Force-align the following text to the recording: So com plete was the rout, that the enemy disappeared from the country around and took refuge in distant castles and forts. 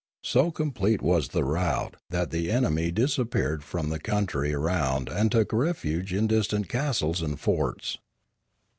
So 0.23 0.49
com 0.49 0.71
plete 0.71 1.03
was 1.03 1.27
the 1.27 1.43
rout, 1.43 1.95
that 2.09 2.31
the 2.31 2.49
enemy 2.49 2.89
disappeared 2.89 3.63
from 3.63 3.89
the 3.91 3.99
country 3.99 4.51
around 4.51 5.09
and 5.09 5.31
took 5.31 5.53
refuge 5.53 6.11
in 6.11 6.25
distant 6.25 6.67
castles 6.67 7.21
and 7.21 7.39
forts. 7.39 7.99